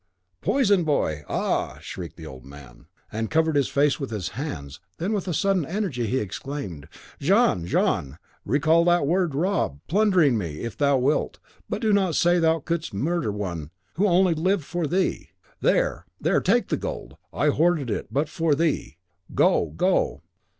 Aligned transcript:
"Poison, 0.41 0.83
boy! 0.83 1.23
Ah!" 1.29 1.77
shrieked 1.79 2.17
the 2.17 2.25
old 2.25 2.43
man, 2.43 2.87
and 3.11 3.29
covered 3.29 3.55
his 3.55 3.67
face 3.67 3.99
with 3.99 4.09
his 4.09 4.29
hands; 4.29 4.79
then, 4.97 5.13
with 5.13 5.35
sudden 5.35 5.63
energy, 5.63 6.07
he 6.07 6.17
exclaimed, 6.17 6.87
"Jean! 7.19 7.67
Jean! 7.67 8.17
recall 8.43 8.83
that 8.85 9.05
word. 9.05 9.35
Rob, 9.35 9.79
plunder 9.87 10.21
me 10.31 10.61
if 10.61 10.75
thou 10.75 10.97
wilt, 10.97 11.37
but 11.69 11.83
do 11.83 11.93
not 11.93 12.15
say 12.15 12.39
thou 12.39 12.57
couldst 12.57 12.95
murder 12.95 13.31
one 13.31 13.69
who 13.93 14.07
only 14.07 14.33
lived 14.33 14.63
for 14.63 14.87
thee! 14.87 15.29
There, 15.59 16.07
there, 16.19 16.41
take 16.41 16.69
the 16.69 16.77
gold; 16.77 17.15
I 17.31 17.49
hoarded 17.49 17.91
it 17.91 18.07
but 18.11 18.27
for 18.27 18.55
thee. 18.55 18.97
Go! 19.35 19.67
go!" 19.67 20.23